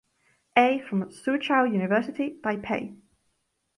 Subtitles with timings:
[0.57, 0.79] A.
[0.79, 2.95] from Soochow University, Taipei.